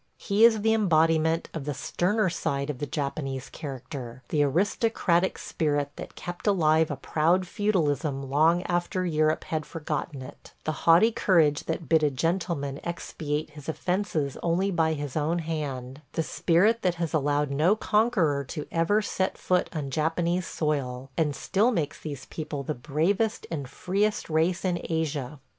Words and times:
He 0.31 0.43
is 0.45 0.61
the 0.63 0.73
embodiment 0.73 1.47
of 1.53 1.65
the 1.65 1.75
sterner 1.75 2.27
side 2.27 2.71
of 2.71 2.79
the 2.79 2.87
Japanese 2.87 3.49
character– 3.51 4.23
the 4.29 4.41
aristocratic 4.41 5.37
spirit 5.37 5.91
that 5.95 6.15
kept 6.15 6.47
alive 6.47 6.89
a 6.89 6.95
proud 6.95 7.45
feudalism 7.45 8.27
long 8.27 8.63
after 8.63 9.05
Europe 9.05 9.43
had 9.43 9.63
forgotten 9.63 10.23
it; 10.23 10.53
the 10.63 10.71
haughty 10.89 11.11
courage 11.11 11.65
that 11.65 11.87
bid 11.87 12.01
a 12.01 12.09
gentleman 12.09 12.79
expiate 12.83 13.51
his 13.51 13.69
offences 13.69 14.37
only 14.41 14.71
by 14.71 14.93
his 14.93 15.15
own 15.15 15.37
hand; 15.37 16.01
the 16.13 16.23
spirit 16.23 16.81
that 16.81 16.95
has 16.95 17.13
allowed 17.13 17.51
no 17.51 17.75
conqueror 17.75 18.43
to 18.45 18.65
ever 18.71 19.03
set 19.03 19.37
foot 19.37 19.69
on 19.71 19.91
Japanese 19.91 20.47
soil, 20.47 21.11
and 21.15 21.35
still 21.35 21.69
makes 21.69 21.99
these 21.99 22.25
people 22.25 22.63
the 22.63 22.73
bravest 22.73 23.45
and 23.51 23.69
freest 23.69 24.31
race 24.31 24.65
in 24.65 24.81
Asia. 24.85 25.37